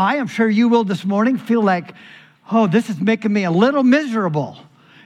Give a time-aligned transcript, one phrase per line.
[0.00, 1.92] I am sure you will this morning feel like,
[2.50, 4.56] oh, this is making me a little miserable.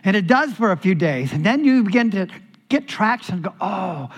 [0.05, 1.33] And it does for a few days.
[1.33, 2.29] And then you begin to
[2.69, 4.11] get traction and go, oh,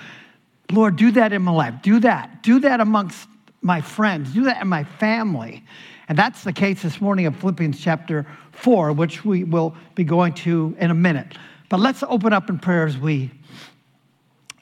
[0.70, 1.76] Lord, do that in my life.
[1.80, 2.42] Do that.
[2.42, 3.26] Do that amongst
[3.62, 4.34] my friends.
[4.34, 5.64] Do that in my family.
[6.10, 10.34] And that's the case this morning of Philippians chapter 4, which we will be going
[10.34, 11.38] to in a minute.
[11.70, 13.30] But let's open up in prayer as we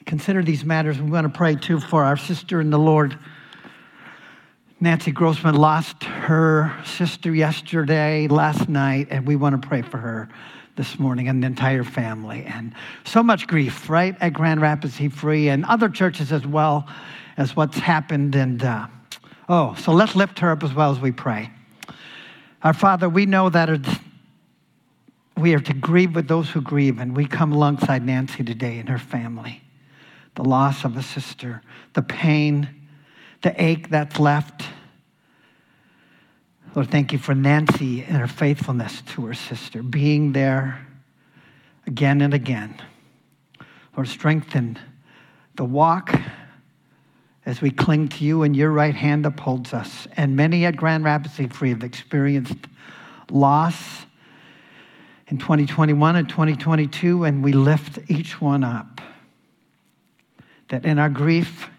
[0.05, 0.97] consider these matters.
[0.97, 3.19] We want to pray too for our sister in the Lord.
[4.81, 10.27] Nancy Grossman lost her sister yesterday, last night, and we want to pray for her
[10.75, 12.43] this morning and the entire family.
[12.43, 12.73] And
[13.05, 16.89] so much grief, right, at Grand Rapids He Free and other churches as well
[17.37, 18.35] as what's happened.
[18.35, 18.87] And uh,
[19.47, 21.49] oh, so let's lift her up as well as we pray.
[22.61, 23.79] Our Father, we know that
[25.37, 28.89] we are to grieve with those who grieve, and we come alongside Nancy today and
[28.89, 29.61] her family.
[30.35, 31.61] The loss of a sister,
[31.93, 32.84] the pain,
[33.45, 34.63] the ache that's left.
[36.73, 40.83] Lord, thank you for Nancy and her faithfulness to her sister, being there
[41.85, 42.81] again and again.
[43.95, 44.79] Lord, strengthen
[45.53, 46.19] the walk
[47.45, 50.07] as we cling to you and your right hand upholds us.
[50.17, 52.57] And many at Grand Rapids Free have experienced
[53.29, 54.07] loss
[55.27, 59.01] in 2021 and 2022, and we lift each one up.
[60.69, 61.69] That in our grief,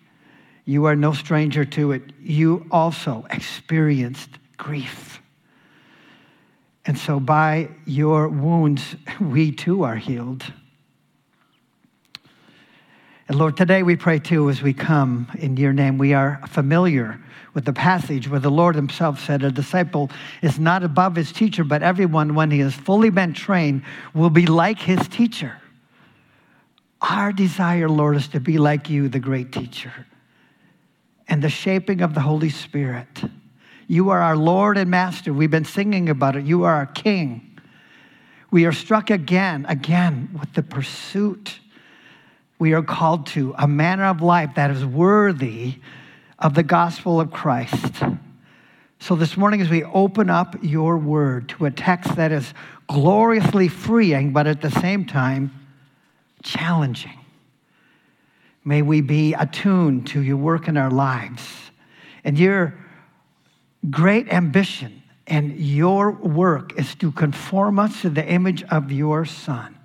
[0.67, 2.03] you are no stranger to it.
[2.20, 4.28] You also experienced
[4.59, 5.22] grief.
[6.84, 10.44] And so by your wounds, we too are healed.
[13.28, 15.98] And Lord, today we pray too as we come in your name.
[15.98, 17.20] We are familiar
[17.55, 20.11] with the passage where the Lord himself said, A disciple
[20.42, 23.83] is not above his teacher, but everyone, when he has fully been trained,
[24.14, 25.61] will be like his teacher.
[27.00, 29.92] Our desire, Lord, is to be like you, the great teacher,
[31.29, 33.25] and the shaping of the Holy Spirit
[33.89, 35.33] you are our Lord and Master.
[35.33, 36.45] We've been singing about it.
[36.45, 37.59] You are our King.
[38.51, 41.61] We are struck again, again with the pursuit
[42.59, 45.75] we are called to, a manner of life that is worthy
[46.39, 48.03] of the gospel of Christ.
[48.99, 52.55] So, this morning, as we open up your word to a text that is
[52.89, 55.53] gloriously freeing, but at the same time
[56.43, 57.19] challenging,
[58.66, 61.43] may we be attuned to your work in our lives
[62.25, 62.75] and your
[63.88, 69.76] great ambition and your work is to conform us to the image of your Son.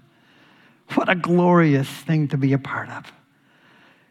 [0.95, 3.11] What a glorious thing to be a part of.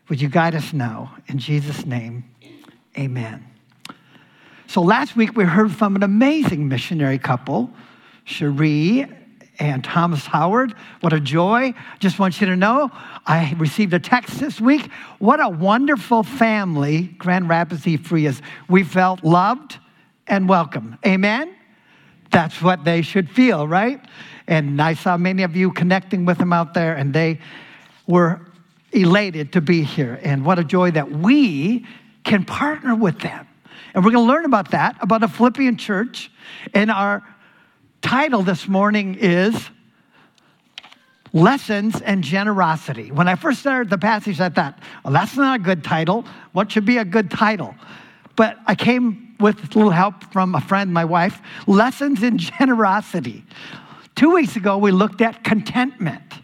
[0.09, 1.17] Would you guide us now?
[1.27, 2.25] In Jesus' name,
[2.97, 3.45] amen.
[4.69, 7.71] So last week we heard from an amazing missionary couple,
[8.25, 9.09] Cherie
[9.61, 10.75] and Thomas Howard.
[11.03, 11.75] What a joy.
[12.01, 12.91] Just want you to know,
[13.27, 14.91] I received a text this week.
[15.19, 18.41] What a wonderful family Grand Rapids E Free is.
[18.69, 19.79] We felt loved
[20.27, 20.99] and welcome.
[21.07, 21.55] Amen?
[22.31, 24.01] That's what they should feel, right?
[24.47, 27.41] And I saw many of you connecting with them out there, and they
[28.07, 28.41] were
[28.93, 30.19] elated to be here.
[30.23, 31.87] And what a joy that we
[32.25, 33.47] can partner with them.
[33.95, 36.31] And we're going to learn about that, about a Philippian church.
[36.75, 37.25] And our
[38.03, 39.71] title this morning is
[41.33, 43.13] Lessons and Generosity.
[43.13, 46.25] When I first started the passage, I thought, well, that's not a good title.
[46.53, 47.75] What should be a good title?
[48.37, 53.45] But I came with a little help from a friend, my wife, lessons in generosity.
[54.15, 56.35] Two weeks ago, we looked at contentment.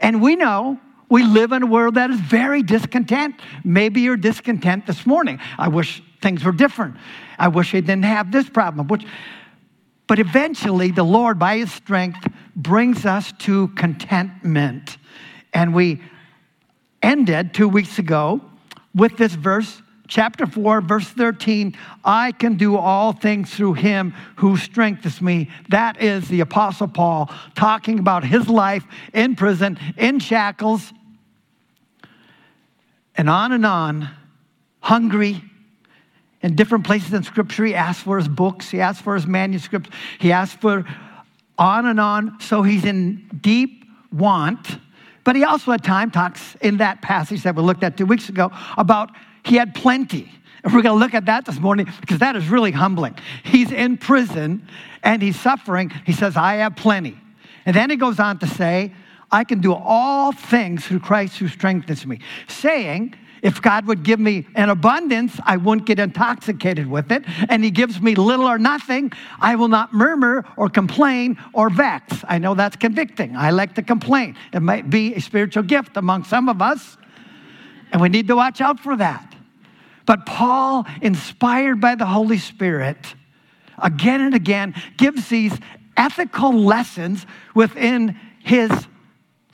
[0.00, 3.40] And we know we live in a world that is very discontent.
[3.64, 5.40] Maybe you're discontent this morning.
[5.58, 6.96] I wish things were different.
[7.38, 8.88] I wish I didn't have this problem.
[8.88, 9.04] Which,
[10.12, 14.98] but eventually, the Lord, by His strength, brings us to contentment.
[15.54, 16.02] And we
[17.02, 18.42] ended two weeks ago
[18.94, 21.74] with this verse chapter 4, verse 13,
[22.04, 25.48] I can do all things through him who strengthens me.
[25.70, 28.84] That is the Apostle Paul talking about his life
[29.14, 30.92] in prison, in shackles,
[33.16, 34.10] and on and on,
[34.80, 35.42] hungry.
[36.42, 39.90] In different places in Scripture, he asks for his books, he asks for his manuscripts,
[40.18, 40.84] he asks for
[41.58, 42.38] on and on.
[42.40, 44.78] So he's in deep want.
[45.24, 48.28] But he also at time talks in that passage that we looked at two weeks
[48.28, 49.10] ago about
[49.44, 50.30] he had plenty.
[50.64, 53.16] And we're going to look at that this morning because that is really humbling.
[53.44, 54.66] He's in prison
[55.02, 55.90] and he's suffering.
[56.04, 57.16] He says, I have plenty.
[57.66, 58.92] And then he goes on to say,
[59.30, 62.18] I can do all things through Christ who strengthens me.
[62.48, 67.24] Saying, if God would give me an abundance, I wouldn't get intoxicated with it.
[67.48, 72.24] And He gives me little or nothing, I will not murmur or complain or vex.
[72.28, 73.36] I know that's convicting.
[73.36, 74.36] I like to complain.
[74.52, 76.96] It might be a spiritual gift among some of us,
[77.90, 79.34] and we need to watch out for that.
[80.06, 83.14] But Paul, inspired by the Holy Spirit,
[83.78, 85.52] again and again, gives these
[85.96, 88.70] ethical lessons within his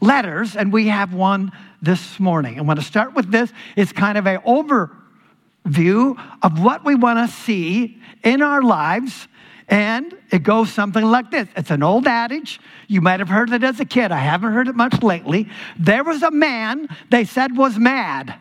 [0.00, 1.52] letters, and we have one
[1.83, 2.59] this morning.
[2.59, 3.53] I want to start with this.
[3.77, 9.29] It's kind of an overview of what we want to see in our lives.
[9.69, 11.49] And it goes something like this.
[11.55, 12.59] It's an old adage.
[12.87, 14.13] You might have heard it as a kid.
[14.13, 15.49] I haven't heard it much lately.
[15.79, 18.35] There was a man they said was mad.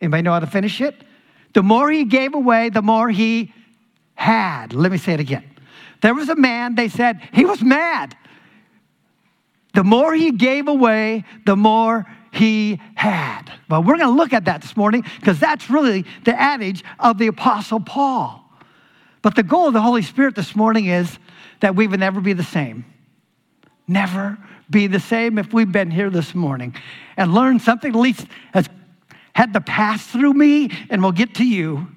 [0.00, 1.04] Anybody know how to finish it?
[1.52, 3.52] The more he gave away, the more he
[4.14, 4.72] had.
[4.72, 5.44] Let me say it again.
[6.02, 8.16] There was a man, they said, he was mad.
[9.74, 13.42] The more he gave away, the more he had.
[13.68, 17.18] But we're going to look at that this morning because that's really the adage of
[17.18, 18.40] the Apostle Paul.
[19.22, 21.18] But the goal of the Holy Spirit this morning is
[21.60, 22.84] that we would never be the same.
[23.86, 24.38] Never
[24.70, 26.74] be the same if we've been here this morning
[27.16, 28.68] and learned something, at least has
[29.34, 31.88] had to pass through me, and we'll get to you.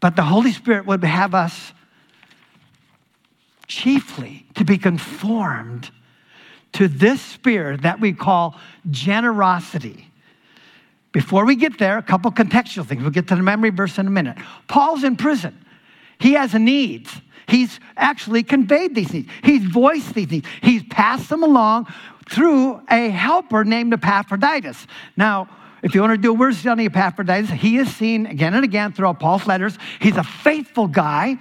[0.00, 1.72] But the Holy Spirit would have us
[3.66, 5.90] chiefly to be conformed
[6.72, 8.58] to this spirit that we call
[8.90, 10.06] generosity.
[11.12, 13.02] Before we get there, a couple contextual things.
[13.02, 14.38] We'll get to the memory verse in a minute.
[14.68, 15.64] Paul's in prison.
[16.18, 17.10] He has needs.
[17.48, 19.28] He's actually conveyed these needs.
[19.42, 20.46] He's voiced these needs.
[20.62, 21.92] He's passed them along
[22.28, 24.86] through a helper named Epaphroditus.
[25.16, 25.48] Now,
[25.82, 28.64] if you want to do a word study of Epaphroditus, he is seen again and
[28.64, 29.78] again throughout Paul's letters.
[29.98, 31.38] He's a faithful guy,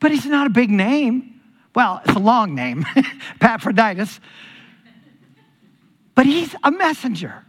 [0.00, 1.35] but he's not a big name.
[1.76, 2.86] Well, it's a long name,
[3.34, 4.18] Epaphroditus.
[6.14, 7.44] But he's a messenger.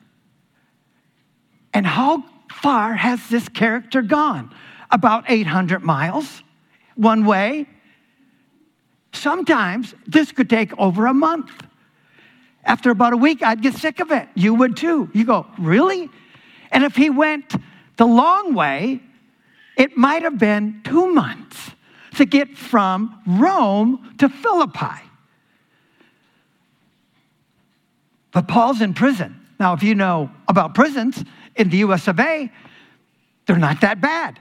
[1.74, 4.54] And how far has this character gone?
[4.92, 6.44] About 800 miles
[6.96, 7.68] one way.
[9.14, 11.50] Sometimes this could take over a month.
[12.66, 14.28] After about a week, I'd get sick of it.
[14.36, 15.10] You would too.
[15.14, 16.10] You go, really?
[16.70, 17.56] And if he went
[17.96, 19.00] the long way,
[19.78, 21.72] it might have been two months
[22.18, 25.04] to get from Rome to Philippi.
[28.32, 29.40] But Paul's in prison.
[29.60, 31.24] Now, if you know about prisons
[31.56, 32.52] in the US of A,
[33.46, 34.40] they're not that bad.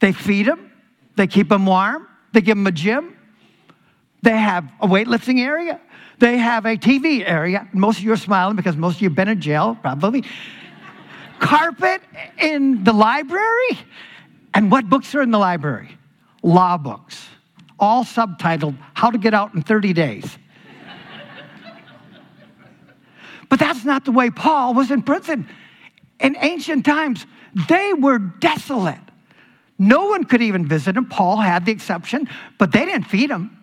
[0.00, 0.70] They feed him,
[1.16, 3.16] they keep him warm, they give him a gym,
[4.22, 5.80] they have a weightlifting area,
[6.18, 7.68] they have a TV area.
[7.72, 10.24] Most of you are smiling because most of you have been in jail, probably.
[11.38, 12.02] Carpet
[12.38, 13.78] in the library.
[14.52, 15.96] And what books are in the library?
[16.42, 17.26] Law books,
[17.78, 20.38] all subtitled How to Get Out in 30 Days.
[23.48, 25.48] but that's not the way Paul was in prison.
[26.20, 27.26] In ancient times,
[27.68, 28.98] they were desolate.
[29.78, 31.06] No one could even visit him.
[31.06, 32.28] Paul had the exception,
[32.58, 33.56] but they didn't feed him.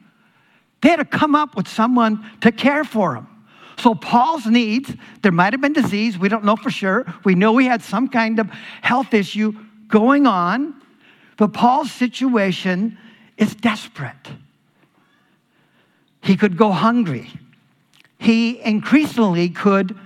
[0.81, 3.27] They had to come up with someone to care for him.
[3.79, 4.91] So, Paul's needs,
[5.21, 7.05] there might have been disease, we don't know for sure.
[7.23, 8.49] We know he had some kind of
[8.81, 9.53] health issue
[9.87, 10.81] going on.
[11.37, 12.97] But Paul's situation
[13.37, 14.27] is desperate.
[16.21, 17.31] He could go hungry.
[18.19, 19.97] He increasingly could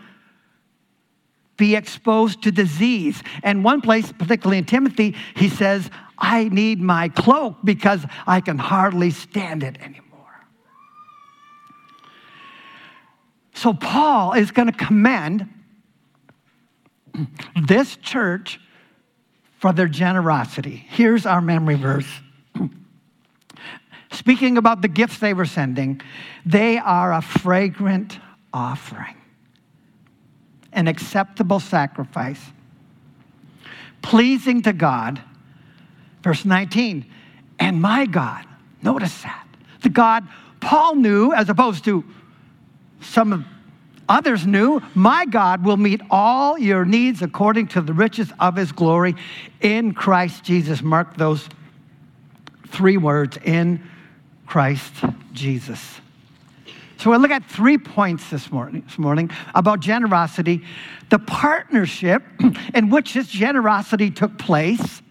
[1.57, 3.23] be exposed to disease.
[3.43, 8.57] And one place, particularly in Timothy, he says, I need my cloak because I can
[8.57, 10.01] hardly stand it anymore.
[13.53, 15.47] So, Paul is going to commend
[17.67, 18.59] this church
[19.61, 20.87] for their generosity.
[20.89, 22.07] Here's our memory verse.
[24.11, 26.01] Speaking about the gifts they were sending,
[26.45, 28.19] they are a fragrant
[28.51, 29.15] offering,
[30.73, 32.41] an acceptable sacrifice,
[34.01, 35.21] pleasing to God.
[36.23, 37.05] Verse 19,
[37.59, 38.45] and my God,
[38.81, 39.47] notice that.
[39.83, 40.27] The God
[40.59, 42.03] Paul knew, as opposed to
[43.01, 43.45] some of
[44.11, 48.73] Others knew, My God will meet all your needs according to the riches of his
[48.73, 49.15] glory
[49.61, 50.81] in Christ Jesus.
[50.81, 51.47] Mark those
[52.67, 53.81] three words in
[54.45, 54.93] Christ
[55.31, 56.01] Jesus.
[56.97, 60.65] So we'll look at three points this morning, this morning about generosity,
[61.09, 62.21] the partnership
[62.73, 65.01] in which this generosity took place,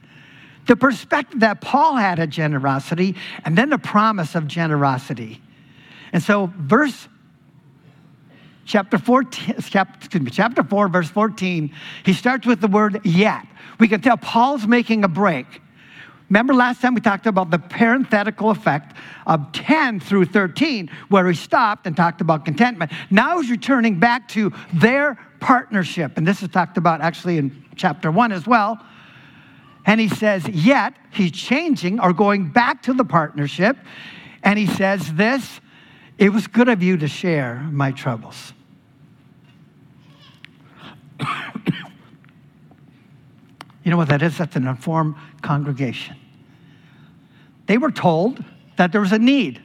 [0.66, 3.16] the perspective that Paul had of generosity,
[3.47, 5.40] and then the promise of generosity.
[6.12, 7.09] And so, verse
[8.64, 11.73] chapter 14, chapter, me, chapter 4, verse 14,
[12.05, 13.47] he starts with the word yet.
[13.79, 15.47] We can tell Paul's making a break.
[16.29, 21.35] Remember last time we talked about the parenthetical effect of 10 through 13, where he
[21.35, 22.93] stopped and talked about contentment.
[23.11, 26.17] Now he's returning back to their partnership.
[26.17, 28.81] And this is talked about actually in chapter 1 as well.
[29.87, 33.76] And he says, yet he's changing or going back to the partnership.
[34.43, 35.61] And he says, This,
[36.21, 38.53] it was good of you to share my troubles.
[41.19, 41.27] you
[43.87, 44.37] know what that is?
[44.37, 46.17] That's an informed congregation.
[47.67, 48.45] they were told
[48.77, 49.62] that there was a need.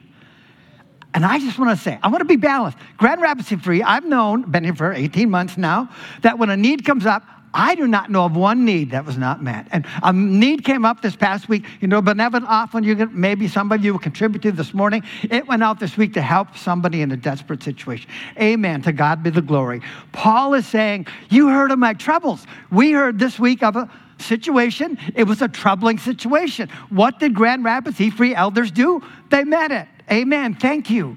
[1.13, 2.77] And I just want to say, I want to be balanced.
[2.97, 5.89] Grand Rapids Free, I've known, been here for 18 months now,
[6.21, 7.23] that when a need comes up,
[7.55, 9.67] I do not know of one need that was not met.
[9.71, 11.63] And a need came up this past week.
[11.79, 15.03] You know, benevolent often you can, maybe some of you will contribute to this morning.
[15.23, 18.09] It went out this week to help somebody in a desperate situation.
[18.37, 18.81] Amen.
[18.81, 19.81] To God be the glory.
[20.11, 22.45] Paul is saying, You heard of my troubles.
[22.71, 24.97] We heard this week of a situation.
[25.15, 26.67] It was a troubling situation.
[26.89, 29.01] What did Grand Rapids E-Free elders do?
[29.31, 29.87] They met it.
[30.11, 30.55] Amen.
[30.55, 31.15] Thank you.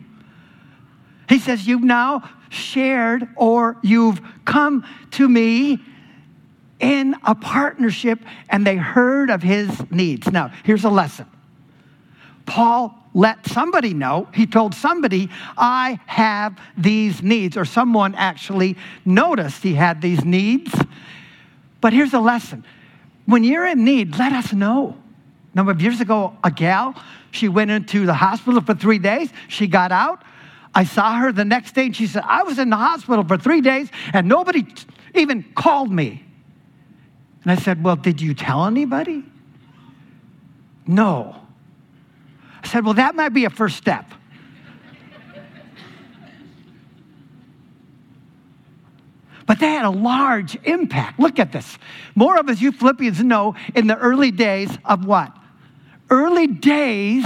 [1.29, 5.81] He says, You've now shared or you've come to me
[6.81, 10.31] in a partnership and they heard of his needs.
[10.31, 11.27] Now, here's a lesson
[12.47, 19.63] Paul let somebody know, he told somebody, I have these needs, or someone actually noticed
[19.63, 20.73] he had these needs.
[21.81, 22.65] But here's a lesson
[23.27, 24.97] when you're in need, let us know.
[25.53, 26.95] A number of years ago, a gal,
[27.31, 29.31] she went into the hospital for three days.
[29.49, 30.23] She got out.
[30.75, 33.37] I saw her the next day and she said, I was in the hospital for
[33.37, 34.67] three days and nobody
[35.15, 36.25] even called me.
[37.43, 39.25] And I said, Well, did you tell anybody?
[40.87, 41.37] No.
[42.63, 44.13] I said, Well, that might be a first step.
[49.49, 51.19] but they had a large impact.
[51.19, 51.79] Look at this.
[52.15, 55.35] More of us, you Philippians know, in the early days of what?
[56.11, 57.25] Early days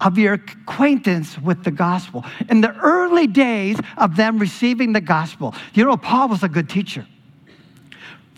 [0.00, 2.24] of your acquaintance with the gospel.
[2.48, 5.54] In the early days of them receiving the gospel.
[5.72, 7.06] You know, Paul was a good teacher.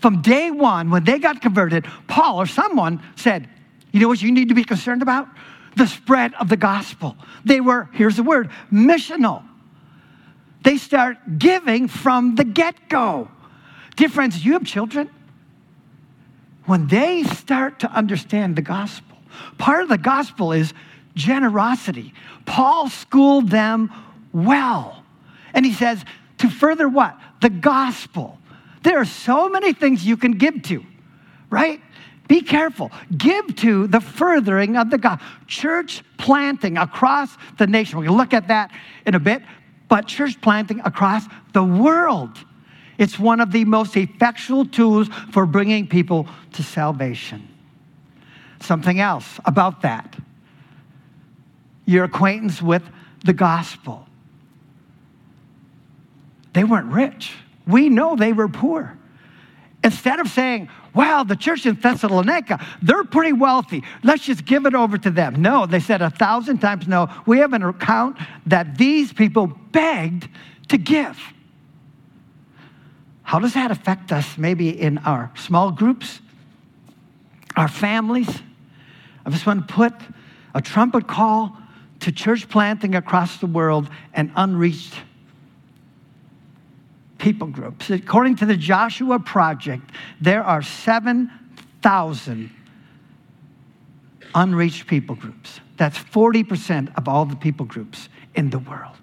[0.01, 3.49] From day one, when they got converted, Paul or someone said,
[3.91, 5.27] You know what you need to be concerned about?
[5.75, 7.15] The spread of the gospel.
[7.45, 9.43] They were, here's the word, missional.
[10.63, 13.29] They start giving from the get go.
[13.95, 15.09] Dear friends, you have children.
[16.65, 19.17] When they start to understand the gospel,
[19.57, 20.73] part of the gospel is
[21.15, 22.13] generosity.
[22.45, 23.91] Paul schooled them
[24.31, 25.03] well.
[25.53, 26.03] And he says,
[26.39, 27.17] to further what?
[27.41, 28.38] The gospel.
[28.83, 30.83] There are so many things you can give to,
[31.49, 31.81] right?
[32.27, 32.91] Be careful.
[33.17, 35.19] Give to the furthering of the God.
[35.47, 37.97] Church planting across the nation.
[37.97, 38.71] We're going to look at that
[39.05, 39.41] in a bit,
[39.87, 42.37] but church planting across the world.
[42.97, 47.47] It's one of the most effectual tools for bringing people to salvation.
[48.61, 50.15] Something else about that
[51.89, 52.83] your acquaintance with
[53.25, 54.05] the gospel.
[56.53, 57.33] They weren't rich.
[57.69, 58.97] We know they were poor.
[59.83, 63.83] Instead of saying, wow, the church in Thessalonica, they're pretty wealthy.
[64.03, 65.41] Let's just give it over to them.
[65.41, 67.07] No, they said a thousand times no.
[67.25, 70.27] We have an account that these people begged
[70.69, 71.17] to give.
[73.23, 76.19] How does that affect us maybe in our small groups,
[77.55, 78.41] our families?
[79.25, 79.93] I just want to put
[80.55, 81.55] a trumpet call
[81.99, 84.95] to church planting across the world and unreached
[87.19, 87.89] people groups.
[87.89, 92.51] According to the Joshua Project, there are 7,000
[94.33, 95.59] unreached people groups.
[95.77, 98.97] That's 40% of all the people groups in the world.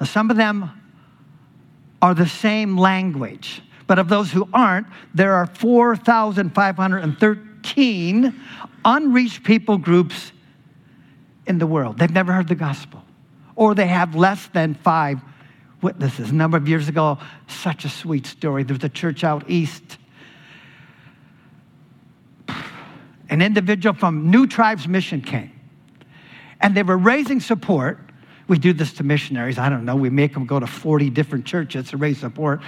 [0.00, 0.70] Now, some of them
[2.00, 8.40] are the same language, but of those who aren't, there are 4,513
[8.84, 10.32] unreached people groups
[11.46, 11.98] in the world.
[11.98, 13.04] They've never heard the gospel,
[13.54, 15.20] or they have less than five
[15.82, 16.30] witnesses.
[16.30, 18.62] A number of years ago, such a sweet story.
[18.62, 19.98] There was a church out east.
[23.28, 25.50] An individual from New Tribes Mission came,
[26.60, 27.98] and they were raising support.
[28.46, 29.58] We do this to missionaries.
[29.58, 29.96] I don't know.
[29.96, 32.60] We make them go to 40 different churches to raise support.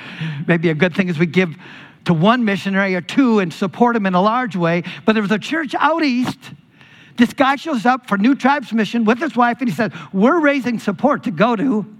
[0.46, 1.54] Maybe a good thing is we give
[2.06, 4.84] to one missionary or two and support them in a large way.
[5.04, 6.38] But there was a church out east.
[7.16, 10.40] This guy shows up for New Tribes Mission with his wife, and he says, We're
[10.40, 11.93] raising support to go to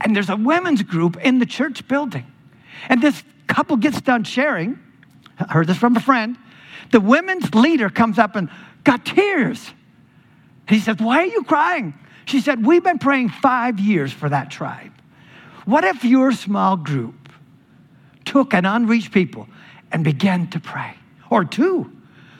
[0.00, 2.26] and there's a women's group in the church building.
[2.88, 4.78] And this couple gets done sharing.
[5.38, 6.36] I heard this from a friend.
[6.92, 8.48] The women's leader comes up and
[8.84, 9.70] got tears.
[10.68, 11.94] He says, Why are you crying?
[12.24, 14.92] She said, We've been praying five years for that tribe.
[15.64, 17.28] What if your small group
[18.24, 19.48] took an unreached people
[19.92, 20.94] and began to pray?
[21.28, 21.92] Or two.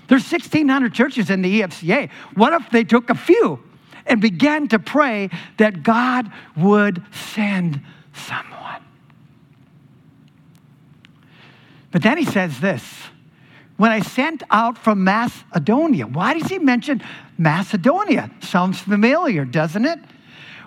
[0.09, 2.11] There's 1,600 churches in the EFCA.
[2.35, 3.63] What if they took a few
[4.11, 7.81] and began to pray that God would send
[8.13, 8.83] someone.
[11.93, 12.83] But then he says this
[13.77, 17.03] when I sent out from Macedonia, why does he mention
[17.39, 18.31] Macedonia?
[18.41, 19.99] Sounds familiar, doesn't it?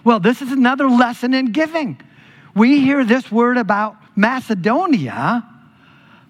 [0.03, 2.01] Well, this is another lesson in giving.
[2.55, 5.47] We hear this word about Macedonia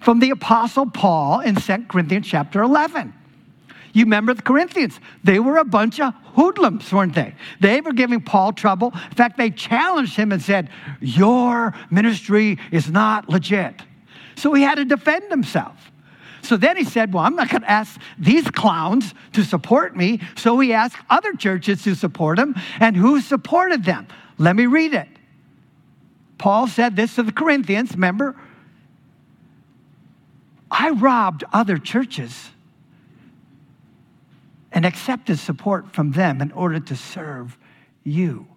[0.02, 3.14] from the Apostle Paul in 2 Corinthians chapter 11.
[3.94, 5.00] You remember the Corinthians?
[5.24, 7.36] They were a bunch of hoodlums, weren't they?
[7.60, 8.92] They were giving Paul trouble.
[8.92, 10.70] In fact, they challenged him and said,
[11.00, 13.82] Your ministry is not legit.
[14.36, 15.92] So he had to defend himself.
[16.42, 20.22] So then he said, Well, I'm not going to ask these clowns to support me.
[20.36, 22.56] So he asked other churches to support him.
[22.80, 24.08] And who supported them?
[24.40, 25.08] Let me read it.
[26.40, 28.36] Paul said this to the Corinthians, remember?
[30.72, 32.50] I robbed other churches
[34.74, 37.58] and accepted support from them in order to serve
[38.04, 38.48] you.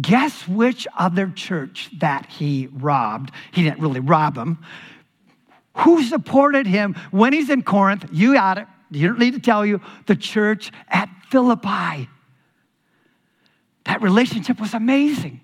[0.00, 3.32] Guess which other church that he robbed?
[3.52, 4.58] He didn't really rob them.
[5.78, 8.06] Who supported him when he's in Corinth?
[8.12, 8.66] You got it.
[8.90, 9.80] You don't need to tell you.
[10.06, 12.08] The church at Philippi.
[13.84, 15.40] That relationship was amazing.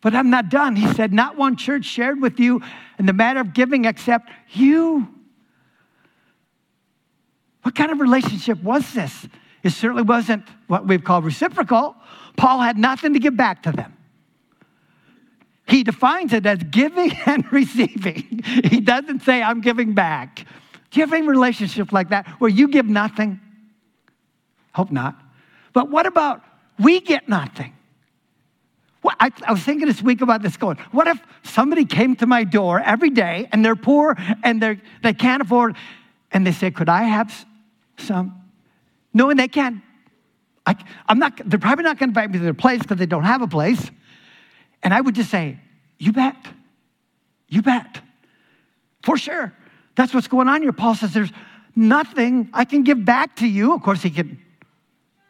[0.00, 0.76] But I'm not done.
[0.76, 2.62] He said, Not one church shared with you
[2.98, 5.08] in the matter of giving except you.
[7.74, 9.26] What kind of relationship was this?
[9.64, 11.96] It certainly wasn't what we've called reciprocal.
[12.36, 13.92] Paul had nothing to give back to them.
[15.66, 18.42] He defines it as giving and receiving.
[18.62, 20.46] He doesn't say, I'm giving back.
[20.92, 23.40] Do you have any relationship like that where you give nothing?
[24.72, 25.20] Hope not.
[25.72, 26.42] But what about
[26.78, 27.74] we get nothing?
[29.02, 32.26] Well, I, I, was thinking this week about this going, what if somebody came to
[32.26, 35.74] my door every day and they're poor and they're, they can't afford,
[36.30, 37.44] and they say, Could I have
[37.98, 38.42] some,
[39.12, 39.82] knowing they can't.
[40.66, 40.76] I,
[41.08, 43.24] am not, they're probably not going to invite me to their place because they don't
[43.24, 43.90] have a place.
[44.82, 45.58] And I would just say,
[45.98, 46.36] You bet.
[47.48, 48.00] You bet.
[49.02, 49.52] For sure.
[49.94, 50.72] That's what's going on here.
[50.72, 51.32] Paul says, There's
[51.76, 53.74] nothing I can give back to you.
[53.74, 54.40] Of course, he can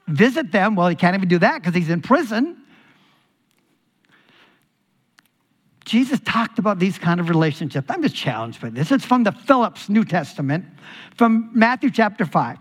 [0.06, 0.74] visit them.
[0.74, 2.56] Well, he can't even do that because he's in prison.
[5.84, 7.86] Jesus talked about these kind of relationships.
[7.90, 8.90] I'm just challenged by this.
[8.90, 10.64] It's from the Phillips New Testament,
[11.16, 12.58] from Matthew chapter 5.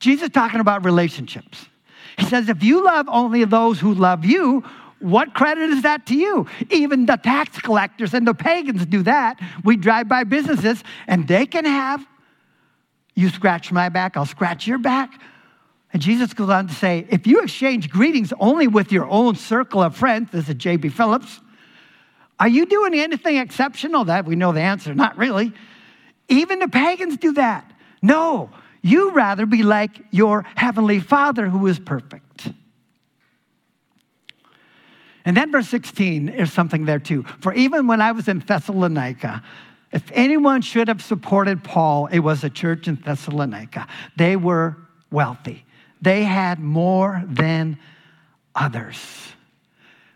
[0.00, 1.66] Jesus talking about relationships.
[2.18, 4.64] He says, if you love only those who love you,
[4.98, 6.46] what credit is that to you?
[6.70, 9.40] Even the tax collectors and the pagans do that.
[9.64, 12.04] We drive by businesses and they can have,
[13.14, 15.20] you scratch my back, I'll scratch your back.
[15.92, 19.82] And Jesus goes on to say, if you exchange greetings only with your own circle
[19.82, 20.90] of friends, this is J.B.
[20.90, 21.40] Phillips,
[22.40, 24.06] are you doing anything exceptional?
[24.06, 25.52] That we know the answer, not really.
[26.28, 27.70] Even the pagans do that.
[28.00, 28.50] No,
[28.80, 32.50] you rather be like your heavenly Father who is perfect.
[35.26, 37.24] And then verse 16 is something there too.
[37.40, 39.42] For even when I was in Thessalonica,
[39.92, 43.86] if anyone should have supported Paul, it was a church in Thessalonica.
[44.16, 44.78] They were
[45.10, 45.66] wealthy,
[46.00, 47.78] they had more than
[48.54, 48.98] others.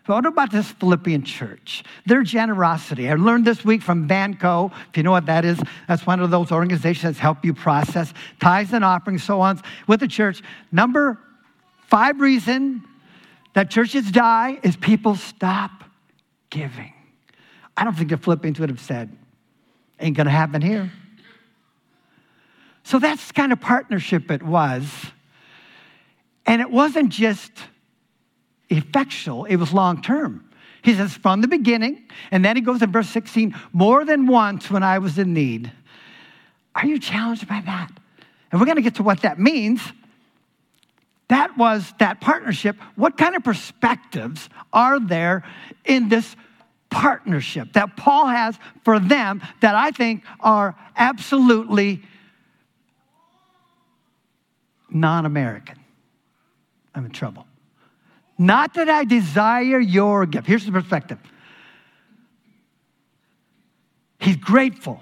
[0.05, 1.83] What about this Philippian church?
[2.05, 3.09] Their generosity.
[3.09, 4.71] I learned this week from Vanco.
[4.89, 8.13] If you know what that is, that's one of those organizations that help you process
[8.39, 10.43] tithes and offerings, so on, with the church.
[10.71, 11.19] Number
[11.87, 12.83] five reason
[13.53, 15.71] that churches die is people stop
[16.51, 16.93] giving.
[17.75, 19.15] I don't think the Philippians would have said,
[19.99, 20.91] ain't gonna happen here.
[22.83, 24.87] So that's kind of partnership it was.
[26.45, 27.51] And it wasn't just
[28.69, 30.45] effectual, it was long term.
[30.81, 34.69] He says, from the beginning, and then he goes in verse 16, more than once
[34.69, 35.71] when I was in need.
[36.75, 37.89] Are you challenged by that?
[38.51, 39.81] And we're going to get to what that means.
[41.27, 42.77] That was that partnership.
[42.95, 45.43] What kind of perspectives are there
[45.85, 46.35] in this
[46.91, 52.03] partnership that Paul has for them that I think are absolutely
[54.89, 55.79] non American?
[56.93, 57.47] I'm in trouble.
[58.37, 60.47] Not that I desire your gift.
[60.47, 61.19] Here's the perspective
[64.19, 65.01] He's grateful.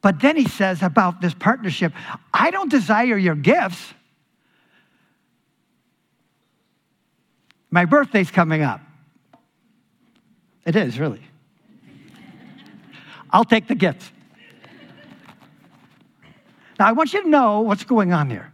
[0.00, 1.92] But then he says about this partnership
[2.32, 3.94] I don't desire your gifts.
[7.70, 8.80] My birthday's coming up.
[10.64, 11.20] It is, really.
[13.30, 14.10] I'll take the gifts.
[16.78, 18.50] Now, I want you to know what's going on here.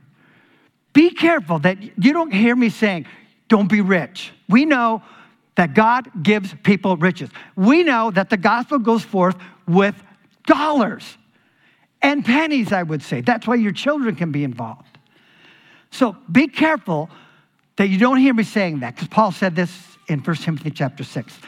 [0.95, 3.07] Be careful that you don't hear me saying,
[3.49, 4.33] don't be rich.
[4.49, 5.03] We know
[5.57, 7.29] that God gives people riches.
[7.57, 9.37] We know that the gospel goes forth
[9.69, 9.95] with
[10.47, 11.19] dollars
[12.01, 13.21] and pennies, I would say.
[13.21, 14.99] That's why your children can be involved.
[15.91, 17.11] So be careful
[17.77, 19.71] that you don't hear me saying that, because Paul said this
[20.09, 21.39] in 1 Timothy chapter 6.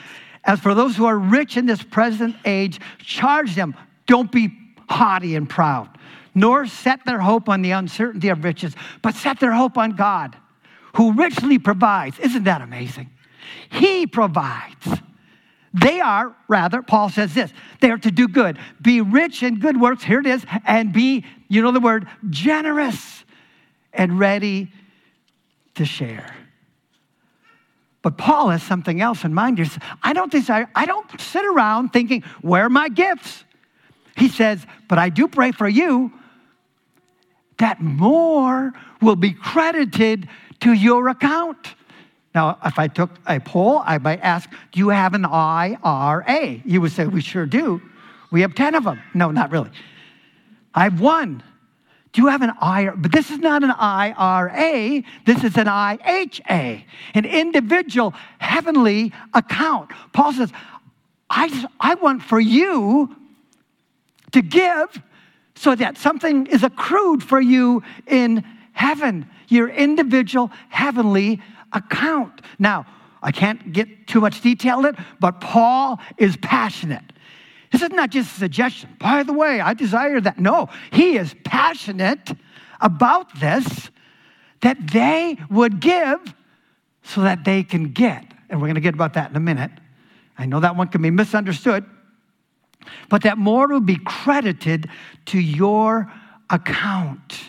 [0.45, 3.75] As for those who are rich in this present age, charge them,
[4.07, 4.57] don't be
[4.89, 5.89] haughty and proud
[6.37, 10.37] nor set their hope on the uncertainty of riches, but set their hope on God,
[10.95, 12.19] who richly provides.
[12.21, 13.11] Isn't that amazing?
[13.71, 15.01] He provides.
[15.73, 19.81] They are, rather, Paul says this, they are to do good, be rich in good
[19.81, 23.25] works, here it is, and be, you know the word, generous
[23.95, 24.71] and ready
[25.75, 26.37] to share.
[28.03, 29.59] But Paul has something else in mind.
[30.03, 33.45] I don't desire, I don't sit around thinking, where are my gifts?
[34.19, 36.13] He says, but I do pray for you
[37.59, 40.29] that more will be credited
[40.61, 41.75] to your account.
[42.35, 46.61] Now, if I took a poll, I might ask, Do you have an IRA?
[46.65, 47.81] You would say, We sure do.
[48.31, 49.01] We have 10 of them.
[49.15, 49.71] No, not really.
[50.75, 51.43] I have one.
[52.13, 52.97] Do you have an IRA?
[52.97, 59.91] But this is not an IRA, this is an IHA, an individual heavenly account.
[60.13, 60.51] Paul says,
[61.29, 63.15] I, just, I want for you
[64.33, 65.03] to give
[65.57, 71.43] so that something is accrued for you in heaven, your individual heavenly
[71.73, 72.43] account.
[72.59, 72.87] Now,
[73.23, 77.03] I can't get too much detail in it, but Paul is passionate.
[77.73, 78.95] This is not just a suggestion.
[79.01, 80.39] By the way, I desire that.
[80.39, 82.31] No, he is passionate
[82.81, 83.91] about this,
[84.61, 86.35] that they would give
[87.03, 88.25] so that they can get.
[88.49, 89.73] And we're going to get about that in a minute.
[90.39, 91.85] I know that one can be misunderstood,
[93.09, 94.89] but that more will be credited
[95.27, 96.13] to your
[96.51, 97.41] account.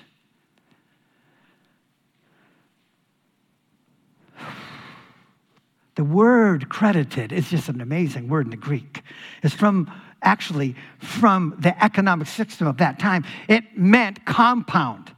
[5.95, 9.01] The word credited is just an amazing word in the Greek.
[9.41, 13.25] It's from actually from the economic system of that time.
[13.47, 15.11] It meant compound.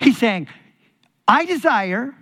[0.00, 0.48] He's saying,
[1.28, 2.14] I desire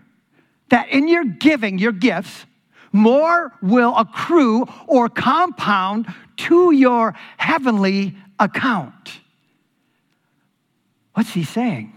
[0.68, 2.44] that in your giving your gifts,
[2.92, 6.06] more will accrue or compound
[6.46, 9.20] to your heavenly account.
[11.14, 11.92] What's he saying?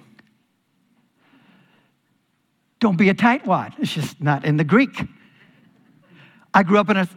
[2.79, 3.73] Don't be a tightwad.
[3.79, 5.03] It's just not in the Greek.
[6.53, 7.07] I grew up in an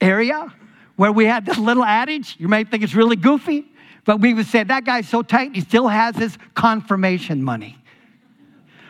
[0.00, 0.52] area
[0.96, 2.36] where we had this little adage.
[2.38, 3.66] You might think it's really goofy,
[4.04, 7.76] but we would say, that guy's so tight, he still has his confirmation money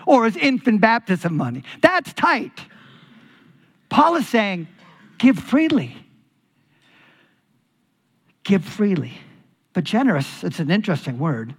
[0.07, 1.63] or his infant baptism money.
[1.81, 2.53] That's tight.
[3.89, 4.69] Paul is saying,
[5.19, 5.97] give freely.
[8.51, 9.13] Give freely.
[9.75, 11.55] But generous, it's an interesting word.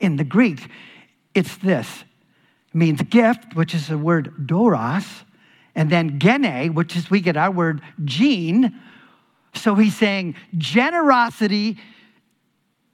[0.00, 0.68] In the Greek,
[1.36, 1.86] it's this.
[2.66, 5.06] It means gift, which is the word doros,
[5.76, 8.76] and then gene, which is we get our word gene.
[9.54, 11.78] So he's saying generosity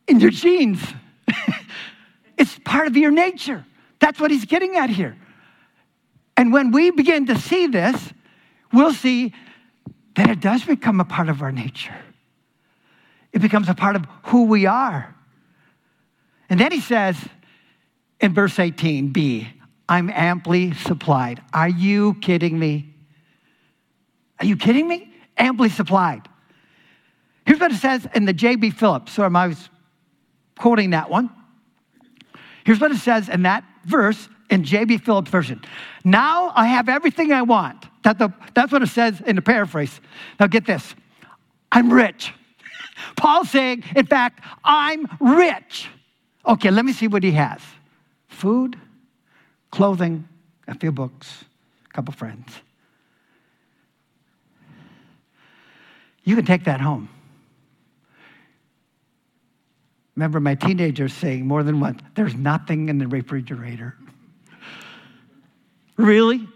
[0.06, 0.84] in your genes.
[2.36, 3.64] it's part of your nature.
[3.98, 5.16] That's what he's getting at here.
[6.36, 8.12] And when we begin to see this,
[8.74, 9.32] we'll see
[10.16, 11.96] that it does become a part of our nature.
[13.36, 15.14] It becomes a part of who we are.
[16.48, 17.18] And then he says
[18.18, 19.46] in verse 18b,
[19.90, 21.42] I'm amply supplied.
[21.52, 22.94] Are you kidding me?
[24.40, 25.12] Are you kidding me?
[25.36, 26.26] Amply supplied.
[27.44, 28.70] Here's what it says in the J.B.
[28.70, 29.12] Phillips.
[29.12, 29.68] So I was
[30.58, 31.28] quoting that one.
[32.64, 34.96] Here's what it says in that verse in J.B.
[34.96, 35.60] Phillips version.
[36.04, 37.84] Now I have everything I want.
[38.02, 40.00] That the, that's what it says in the paraphrase.
[40.40, 40.94] Now get this.
[41.70, 42.32] I'm rich.
[43.16, 45.88] Paul's saying, in fact, I'm rich.
[46.46, 47.60] Okay, let me see what he has.
[48.28, 48.78] Food,
[49.70, 50.28] clothing,
[50.68, 51.44] a few books,
[51.88, 52.52] a couple friends.
[56.24, 57.08] You can take that home.
[60.16, 63.94] Remember my teenagers saying more than once, there's nothing in the refrigerator.
[65.96, 66.46] really?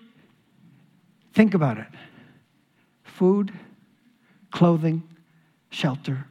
[1.35, 1.87] Think about it
[3.05, 3.53] food,
[4.50, 5.03] clothing,
[5.68, 6.26] shelter.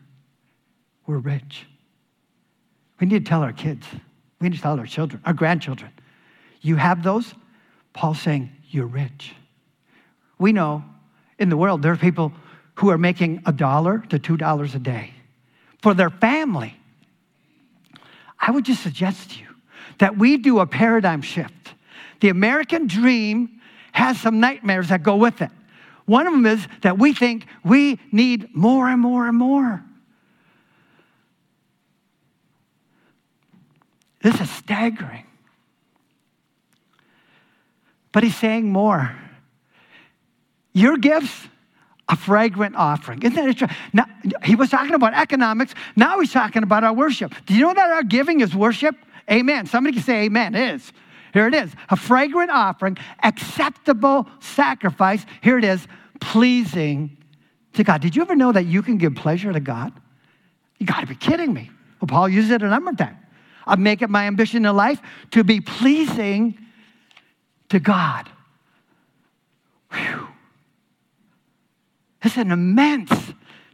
[1.09, 1.65] We're rich.
[3.01, 3.83] We need to tell our kids,
[4.39, 5.89] we need to tell our children, our grandchildren,
[6.61, 7.33] you have those?
[7.93, 9.33] Paul's saying, You're rich.
[10.37, 10.83] We know
[11.39, 12.31] in the world there are people
[12.75, 15.15] who are making a dollar to two dollars a day
[15.81, 16.75] for their family.
[18.39, 19.47] I would just suggest to you
[19.97, 21.73] that we do a paradigm shift.
[22.19, 23.59] The American dream
[23.93, 25.49] has some nightmares that go with it.
[26.05, 29.83] One of them is that we think we need more and more and more.
[34.21, 35.25] This is staggering.
[38.11, 39.15] But he's saying more.
[40.73, 41.47] Your gifts,
[42.07, 43.21] a fragrant offering.
[43.21, 43.77] Isn't that interesting?
[43.93, 44.05] Now,
[44.43, 45.73] he was talking about economics.
[45.95, 47.33] Now he's talking about our worship.
[47.45, 48.95] Do you know that our giving is worship?
[49.31, 49.67] Amen.
[49.67, 50.55] Somebody can say amen.
[50.55, 50.91] It is.
[51.33, 51.71] Here it is.
[51.89, 55.25] A fragrant offering, acceptable sacrifice.
[55.41, 55.87] Here it is,
[56.19, 57.15] pleasing
[57.73, 58.01] to God.
[58.01, 59.93] Did you ever know that you can give pleasure to God?
[60.79, 61.69] You got to be kidding me.
[62.01, 63.17] Well, Paul uses it a number of times.
[63.69, 64.99] I make it my ambition in life
[65.31, 66.57] to be pleasing
[67.69, 68.27] to God.
[69.93, 70.27] Whew.
[72.23, 73.13] It's an immense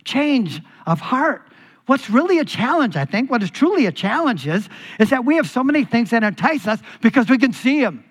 [0.03, 1.47] change of heart.
[1.85, 4.67] What's really a challenge, I think, what is truly a challenge is,
[4.99, 8.03] is that we have so many things that entice us because we can see them.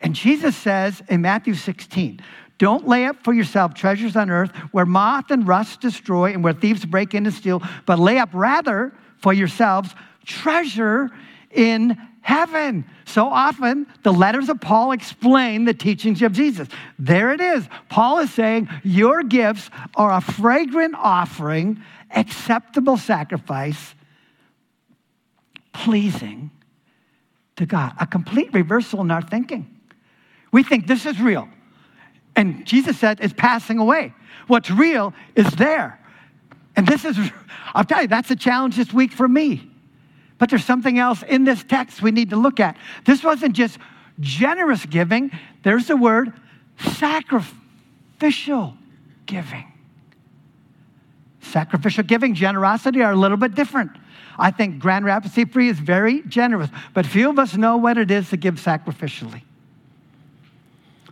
[0.00, 2.20] And Jesus says in Matthew 16,
[2.58, 6.52] don't lay up for yourself treasures on earth where moth and rust destroy and where
[6.52, 11.10] thieves break in and steal, but lay up rather for yourselves treasure
[11.50, 12.84] in heaven.
[13.06, 16.68] So often, the letters of Paul explain the teachings of Jesus.
[16.98, 17.66] There it is.
[17.88, 21.82] Paul is saying, Your gifts are a fragrant offering,
[22.14, 23.94] acceptable sacrifice,
[25.72, 26.50] pleasing
[27.56, 27.92] to God.
[27.98, 29.74] A complete reversal in our thinking.
[30.52, 31.48] We think this is real.
[32.36, 34.14] And Jesus said it's passing away.
[34.46, 35.98] What's real is there.
[36.76, 37.18] And this is,
[37.74, 39.70] I'll tell you, that's a challenge this week for me.
[40.38, 42.76] But there's something else in this text we need to look at.
[43.04, 43.78] This wasn't just
[44.20, 45.30] generous giving,
[45.62, 46.32] there's the word
[46.78, 48.74] sacrificial
[49.26, 49.72] giving.
[51.40, 53.92] Sacrificial giving, generosity are a little bit different.
[54.38, 58.10] I think Grand Rapids Free is very generous, but few of us know what it
[58.10, 59.42] is to give sacrificially.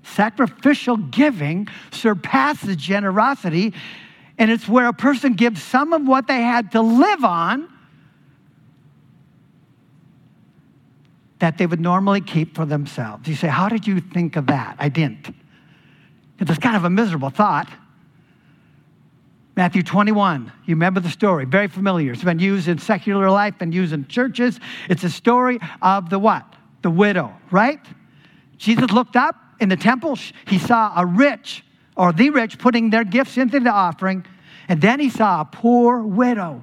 [0.05, 3.75] Sacrificial giving surpasses generosity,
[4.39, 7.69] and it's where a person gives some of what they had to live on
[11.39, 13.29] that they would normally keep for themselves.
[13.29, 14.77] You say, How did you think of that?
[14.79, 15.35] I didn't.
[16.39, 17.69] It's kind of a miserable thought.
[19.57, 22.13] Matthew 21, you remember the story, very familiar.
[22.13, 24.61] It's been used in secular life and used in churches.
[24.91, 26.45] It's a story of the what?
[26.83, 27.81] The widow, right?
[28.59, 31.65] Jesus looked up in the temple, he saw a rich
[31.97, 34.27] or the rich putting their gifts into the offering,
[34.69, 36.63] and then he saw a poor widow.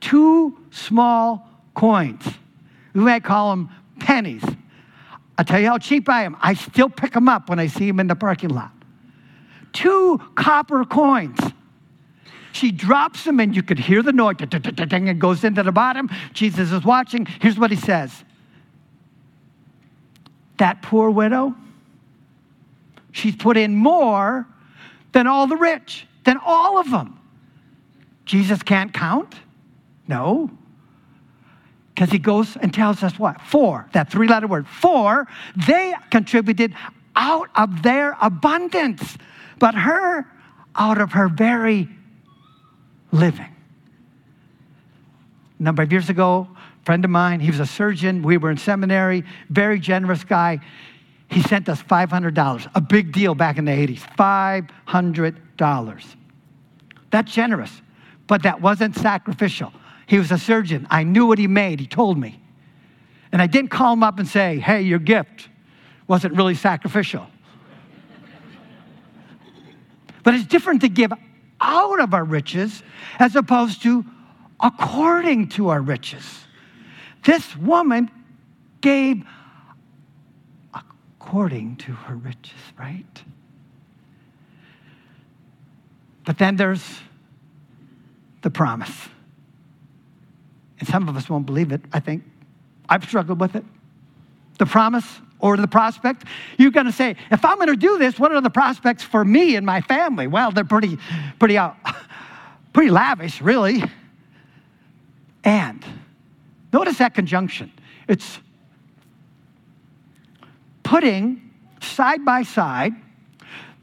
[0.00, 2.22] Two small coins.
[2.94, 4.42] We might call them pennies.
[5.38, 6.36] I'll tell you how cheap I am.
[6.40, 8.72] I still pick them up when I see them in the parking lot.
[9.72, 11.38] Two copper coins.
[12.52, 14.36] She drops them, and you could hear the noise.
[14.40, 16.10] It goes into the bottom.
[16.34, 17.26] Jesus is watching.
[17.40, 18.24] Here's what he says
[20.58, 21.54] That poor widow,
[23.10, 24.46] she's put in more
[25.12, 27.18] than all the rich, than all of them.
[28.26, 29.34] Jesus can't count?
[30.06, 30.50] No.
[31.94, 33.40] Because he goes and tells us what?
[33.42, 35.26] For, that three letter word, for
[35.66, 36.74] they contributed
[37.14, 39.18] out of their abundance,
[39.58, 40.26] but her
[40.74, 41.88] out of her very
[43.10, 43.54] living.
[45.58, 48.50] A number of years ago, a friend of mine, he was a surgeon, we were
[48.50, 50.60] in seminary, very generous guy.
[51.28, 56.04] He sent us $500, a big deal back in the 80s, $500.
[57.10, 57.82] That's generous,
[58.26, 59.72] but that wasn't sacrificial.
[60.12, 60.86] He was a surgeon.
[60.90, 61.80] I knew what he made.
[61.80, 62.38] He told me.
[63.32, 65.48] And I didn't call him up and say, hey, your gift
[66.06, 67.26] wasn't really sacrificial.
[70.22, 71.14] but it's different to give
[71.62, 72.82] out of our riches
[73.18, 74.04] as opposed to
[74.60, 76.44] according to our riches.
[77.24, 78.10] This woman
[78.82, 79.24] gave
[80.74, 83.22] according to her riches, right?
[86.26, 86.84] But then there's
[88.42, 89.08] the promise.
[90.82, 92.24] And some of us won't believe it, I think.
[92.88, 93.64] I've struggled with it.
[94.58, 95.06] The promise
[95.38, 96.24] or the prospect.
[96.58, 99.24] You're going to say, if I'm going to do this, what are the prospects for
[99.24, 100.26] me and my family?
[100.26, 100.98] Well, they're pretty,
[101.38, 101.70] pretty, uh,
[102.72, 103.84] pretty lavish, really.
[105.44, 105.84] And
[106.72, 107.70] notice that conjunction.
[108.08, 108.40] It's
[110.82, 111.48] putting
[111.80, 112.94] side by side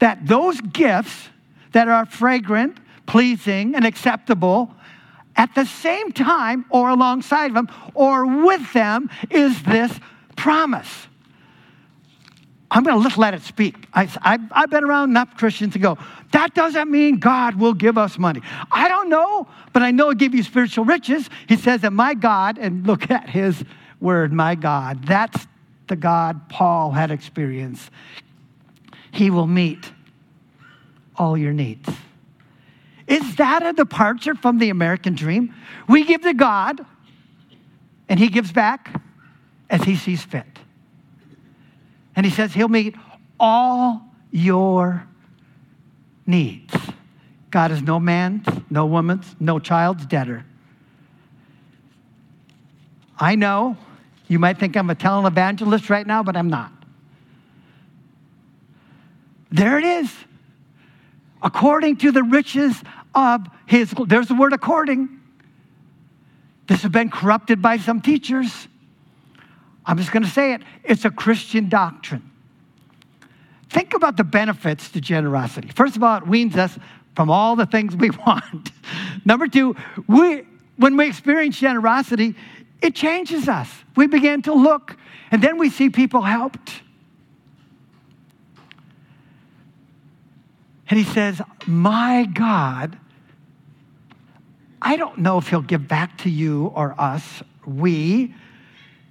[0.00, 1.30] that those gifts
[1.72, 4.74] that are fragrant, pleasing, and acceptable
[5.40, 9.90] at the same time or alongside of them or with them is this
[10.36, 11.06] promise.
[12.70, 13.74] I'm going to just let it speak.
[13.94, 14.04] I,
[14.52, 15.96] have been around enough Christians to go,
[16.32, 18.42] that doesn't mean God will give us money.
[18.70, 21.30] I don't know, but I know He'll give you spiritual riches.
[21.48, 23.64] He says that my God, and look at His
[23.98, 25.46] word, my God, that's
[25.86, 27.90] the God Paul had experienced.
[29.10, 29.90] He will meet
[31.16, 31.88] all your needs.
[33.10, 35.52] Is that a departure from the American dream?
[35.88, 36.86] We give to God,
[38.08, 39.02] and He gives back
[39.68, 40.46] as He sees fit.
[42.14, 42.94] And He says He'll meet
[43.40, 45.04] all your
[46.24, 46.72] needs.
[47.50, 50.44] God is no man's, no woman's, no child's debtor.
[53.18, 53.76] I know
[54.28, 56.72] you might think I'm a televangelist right now, but I'm not.
[59.50, 60.14] There it is.
[61.42, 62.80] According to the riches
[63.14, 65.20] of his, there's the word according.
[66.66, 68.68] This has been corrupted by some teachers.
[69.84, 70.62] I'm just going to say it.
[70.84, 72.30] It's a Christian doctrine
[73.70, 75.68] think about the benefits to generosity.
[75.68, 76.76] First of all, it weans us
[77.14, 78.72] from all the things we want.
[79.24, 80.42] Number two, we,
[80.76, 82.34] when we experience generosity,
[82.82, 83.68] it changes us.
[83.96, 84.96] We begin to look,
[85.30, 86.82] and then we see people helped.
[90.90, 92.98] And he says, My God,
[94.82, 98.34] I don't know if he'll give back to you or us, we,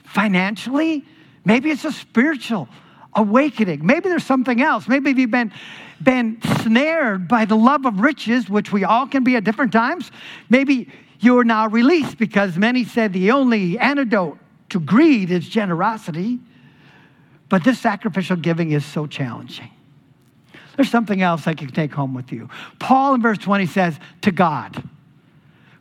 [0.03, 1.05] financially.
[1.45, 2.67] Maybe it's a spiritual
[3.13, 3.85] awakening.
[3.85, 4.89] Maybe there's something else.
[4.89, 5.53] Maybe you've been,
[6.03, 10.11] been snared by the love of riches, which we all can be at different times.
[10.49, 10.89] Maybe
[11.21, 14.37] you're now released because many said the only antidote
[14.69, 16.39] to greed is generosity.
[17.47, 19.71] But this sacrificial giving is so challenging.
[20.79, 22.47] There's something else I can take home with you.
[22.79, 24.81] Paul in verse 20 says, To God.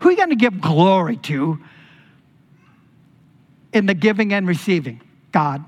[0.00, 1.60] Who are you going to give glory to
[3.72, 5.00] in the giving and receiving?
[5.30, 5.64] God.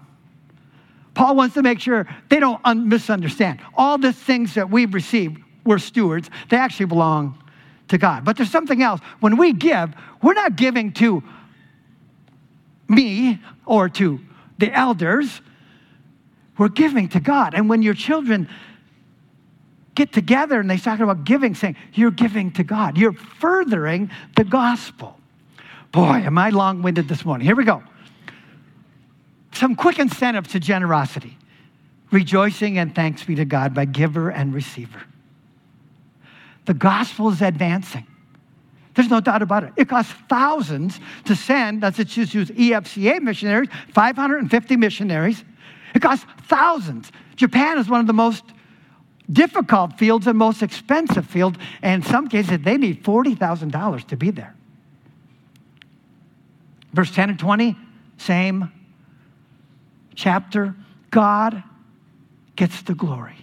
[1.14, 3.60] Paul wants to make sure they don't un- misunderstand.
[3.76, 7.40] All the things that we've received, we're stewards, they actually belong
[7.86, 8.24] to God.
[8.24, 9.00] But there's something else.
[9.20, 11.22] When we give, we're not giving to
[12.88, 14.18] me or to
[14.58, 15.40] the elders,
[16.58, 17.54] we're giving to God.
[17.54, 18.48] And when your children
[19.94, 24.44] get together and they talk about giving, saying, You're giving to God, you're furthering the
[24.44, 25.18] gospel.
[25.92, 27.46] Boy, am I long winded this morning.
[27.46, 27.82] Here we go.
[29.52, 31.36] Some quick incentive to generosity
[32.10, 35.00] rejoicing and thanks be to God by giver and receiver.
[36.66, 38.06] The gospel is advancing.
[38.94, 39.72] There's no doubt about it.
[39.76, 45.44] It costs thousands to send, let's just use EFCA missionaries, 550 missionaries.
[45.94, 47.10] It costs thousands.
[47.36, 48.44] Japan is one of the most
[49.30, 51.58] difficult fields and most expensive field.
[51.82, 54.54] And in some cases, they need $40,000 to be there.
[56.92, 57.76] Verse 10 and 20,
[58.18, 58.72] same
[60.14, 60.74] chapter.
[61.10, 61.62] God
[62.56, 63.36] gets the glory.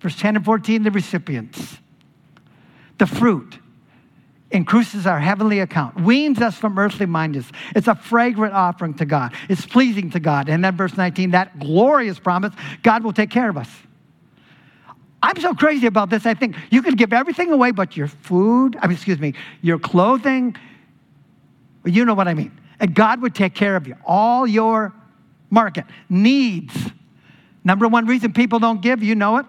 [0.00, 1.78] Verse 10 and 14, the recipients.
[2.98, 3.58] The fruit
[4.50, 7.50] increases our heavenly account, weans us from earthly mindedness.
[7.74, 9.32] It's a fragrant offering to God.
[9.48, 10.48] It's pleasing to God.
[10.48, 13.68] And then verse 19, that glorious promise, God will take care of us.
[15.22, 16.26] I'm so crazy about this.
[16.26, 19.78] I think you could give everything away but your food, I mean, excuse me, your
[19.78, 20.56] clothing.
[21.84, 22.58] You know what I mean.
[22.80, 23.96] And God would take care of you.
[24.04, 24.92] All your
[25.50, 26.74] market needs.
[27.64, 29.46] Number one reason people don't give, you know it?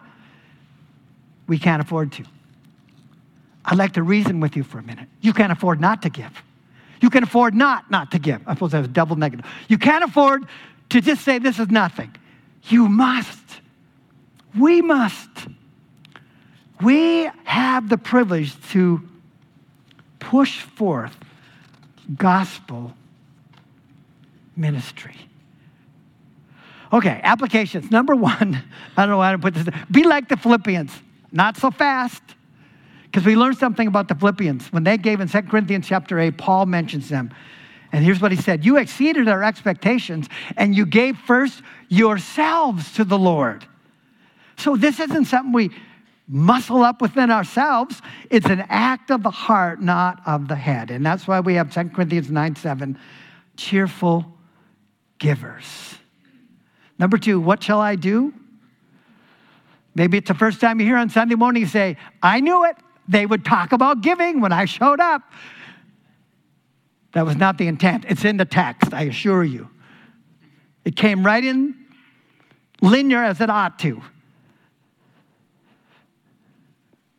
[1.48, 2.24] We can't afford to.
[3.66, 5.08] I'd like to reason with you for a minute.
[5.22, 6.44] You can't afford not to give.
[7.02, 8.42] You can afford not not to give.
[8.48, 9.46] I suppose that's double negative.
[9.68, 10.48] You can't afford
[10.90, 12.16] to just say this is nothing.
[12.70, 13.40] You must.
[14.58, 15.48] We must.
[16.82, 19.02] We have the privilege to
[20.20, 21.16] push forth
[22.18, 22.94] gospel
[24.56, 25.16] ministry.
[26.92, 27.90] Okay, applications.
[27.90, 28.64] Number one,
[28.98, 29.68] I don't know how to put this.
[29.90, 30.92] Be like the Philippians,
[31.32, 32.22] not so fast.
[33.06, 34.74] Because we learned something about the Philippians.
[34.74, 37.32] When they gave in 2 Corinthians chapter 8, Paul mentions them.
[37.92, 43.04] And here's what he said You exceeded our expectations, and you gave first yourselves to
[43.04, 43.66] the Lord.
[44.58, 45.72] So this isn't something we
[46.28, 48.02] muscle up within ourselves.
[48.30, 50.92] It's an act of the heart, not of the head.
[50.92, 52.98] And that's why we have 2 Corinthians 9 7,
[53.58, 54.26] cheerful
[55.20, 55.96] givers.
[56.98, 58.34] Number two, what shall I do?
[59.96, 62.78] Maybe it's the first time you hear on Sunday morning, you say, I knew it.
[63.08, 65.22] They would talk about giving when I showed up.
[67.14, 68.06] That was not the intent.
[68.08, 69.70] It's in the text, I assure you.
[70.84, 71.76] It came right in
[72.82, 74.02] linear as it ought to.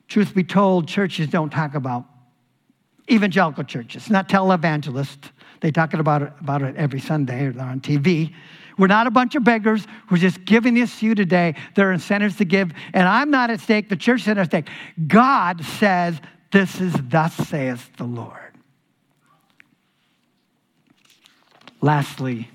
[0.08, 2.04] Truth be told, churches don't talk about
[3.10, 5.30] evangelical churches, not televangelists.
[5.60, 8.34] They talk about it, about it every Sunday or on TV.
[8.76, 9.86] We're not a bunch of beggars.
[10.10, 11.54] We're just giving this to you today.
[11.74, 13.88] There are incentives to give, and I'm not at stake.
[13.88, 14.68] The church is at stake.
[15.06, 16.20] God says,
[16.52, 18.38] This is thus saith the Lord.
[21.80, 22.48] Lastly,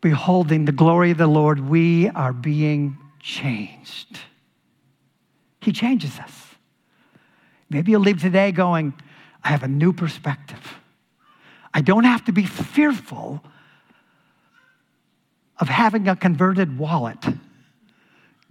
[0.00, 4.20] beholding the glory of the Lord, we are being changed.
[5.66, 6.32] He changes us.
[7.68, 8.94] Maybe you'll leave today going,
[9.42, 10.78] I have a new perspective.
[11.74, 13.42] I don't have to be fearful
[15.58, 17.18] of having a converted wallet.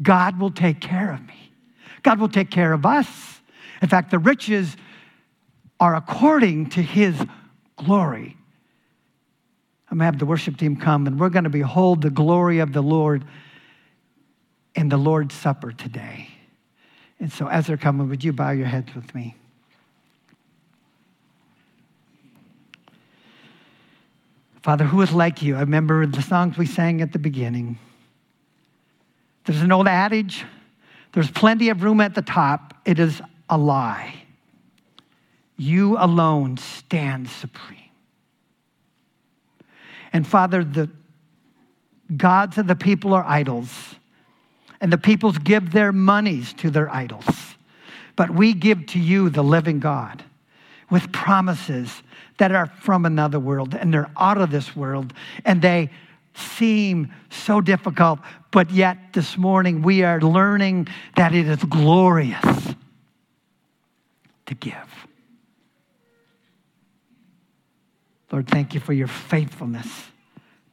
[0.01, 1.53] God will take care of me.
[2.03, 3.07] God will take care of us.
[3.82, 4.76] In fact, the riches
[5.80, 7.16] are according to his
[7.78, 8.36] glory.
[9.89, 12.59] I'm going to have the worship team come and we're going to behold the glory
[12.59, 13.24] of the Lord
[14.76, 16.35] in the Lord's Supper today.
[17.20, 19.36] And so, as they're coming, would you bow your heads with me?
[24.61, 25.55] Father, who is like you?
[25.55, 27.78] I remember the songs we sang at the beginning.
[29.45, 30.43] There's an old adage
[31.16, 32.74] there's plenty of room at the top.
[32.84, 34.13] It is a lie.
[35.55, 37.80] You alone stand supreme.
[40.11, 40.89] And Father, the
[42.18, 43.95] gods of the people are idols,
[44.86, 47.56] and the peoples give their monies to their idols.
[48.16, 50.24] But we give to you the living God
[50.92, 52.04] with promises
[52.38, 55.12] that are from another world and they're out of this world
[55.44, 55.90] and they
[56.36, 58.20] seem so difficult,
[58.52, 62.76] but yet this morning we are learning that it is glorious
[64.46, 65.08] to give.
[68.32, 69.88] Lord, thank you for your faithfulness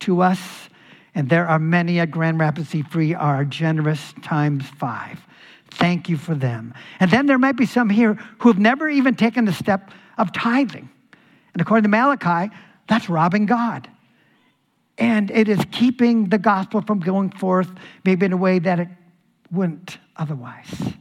[0.00, 0.68] to us.
[1.14, 5.20] And there are many at Grand Rapids C Free are generous times five.
[5.70, 6.74] Thank you for them.
[7.00, 10.32] And then there might be some here who have never even taken the step of
[10.32, 10.88] tithing.
[11.54, 12.54] And according to Malachi,
[12.88, 13.88] that's robbing God.
[14.98, 17.70] And it is keeping the gospel from going forth,
[18.04, 18.88] maybe in a way that it
[19.50, 20.92] wouldn't otherwise.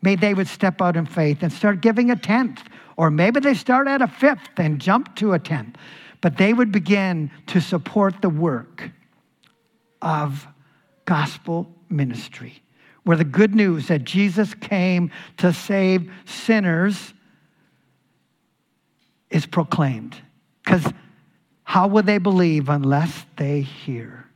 [0.00, 2.62] Maybe they would step out in faith and start giving a tenth,
[2.96, 5.76] or maybe they start at a fifth and jump to a tenth.
[6.20, 8.90] But they would begin to support the work
[10.02, 10.46] of
[11.06, 12.62] gospel ministry,
[13.04, 17.14] where the good news that Jesus came to save sinners
[19.30, 20.16] is proclaimed.
[20.62, 20.92] Because
[21.64, 24.26] how will they believe unless they hear?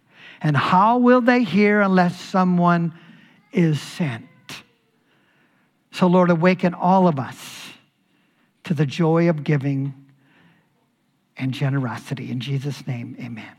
[0.41, 2.95] And how will they hear unless someone
[3.53, 4.25] is sent?
[5.93, 7.71] So, Lord, awaken all of us
[8.65, 9.95] to the joy of giving
[11.37, 12.31] and generosity.
[12.31, 13.56] In Jesus' name, amen.